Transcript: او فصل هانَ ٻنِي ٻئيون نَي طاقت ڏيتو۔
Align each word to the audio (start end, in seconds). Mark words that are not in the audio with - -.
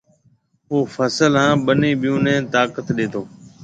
او 0.71 0.77
فصل 0.95 1.31
هانَ 1.41 1.55
ٻنِي 1.65 1.91
ٻئيون 2.01 2.21
نَي 2.25 2.35
طاقت 2.53 2.85
ڏيتو۔ 2.97 3.21